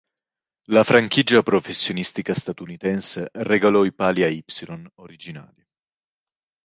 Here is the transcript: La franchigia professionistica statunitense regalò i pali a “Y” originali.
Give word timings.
La 0.73 0.83
franchigia 0.83 1.43
professionistica 1.43 2.33
statunitense 2.33 3.29
regalò 3.33 3.85
i 3.85 3.93
pali 3.93 4.23
a 4.23 4.29
“Y” 4.29 4.43
originali. 4.95 5.63